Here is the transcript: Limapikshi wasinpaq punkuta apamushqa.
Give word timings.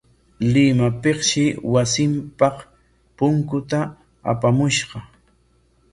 Limapikshi 0.53 1.43
wasinpaq 1.73 2.55
punkuta 3.17 3.79
apamushqa. 4.31 4.97